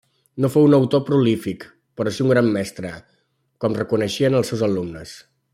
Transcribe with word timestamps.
No 0.43 0.49
fou 0.53 0.63
un 0.69 0.75
autor 0.77 1.03
prolífic 1.09 1.67
però 2.01 2.15
sí 2.17 2.25
un 2.27 2.33
gran 2.35 2.51
mestre, 2.57 2.95
com 3.65 3.79
reconeixien 3.83 4.41
els 4.43 4.53
seus 4.55 4.69
alumnes. 4.71 5.19